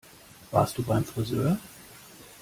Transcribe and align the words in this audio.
Warst 0.49 0.79
du 0.79 0.81
beim 0.81 1.05
Frisör? 1.05 1.59